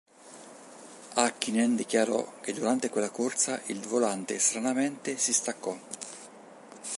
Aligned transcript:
Häkkinen 1.15 1.75
dichiarò 1.77 2.39
che 2.41 2.53
durante 2.53 2.89
quella 2.89 3.11
corsa 3.11 3.61
il 3.67 3.79
volante 3.81 4.39
stranamente 4.39 5.15
si 5.19 5.31
staccò. 5.31 5.77